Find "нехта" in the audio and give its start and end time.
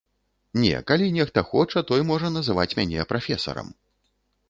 1.17-1.45